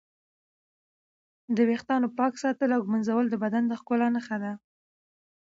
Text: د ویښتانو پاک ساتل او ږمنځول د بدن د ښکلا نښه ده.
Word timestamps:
د 1.55 1.57
ویښتانو 1.69 2.07
پاک 2.17 2.33
ساتل 2.43 2.69
او 2.75 2.81
ږمنځول 2.85 3.25
د 3.29 3.35
بدن 3.43 3.63
د 3.67 3.73
ښکلا 3.79 4.07
نښه 4.15 4.37
ده. 4.43 4.53